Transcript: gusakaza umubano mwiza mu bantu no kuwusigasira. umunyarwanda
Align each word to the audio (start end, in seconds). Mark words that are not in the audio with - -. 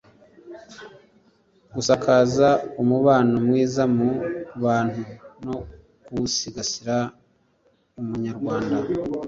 gusakaza 1.75 2.49
umubano 2.81 3.35
mwiza 3.45 3.83
mu 3.97 4.09
bantu 4.63 5.01
no 5.45 5.55
kuwusigasira. 6.05 6.97
umunyarwanda 7.99 8.77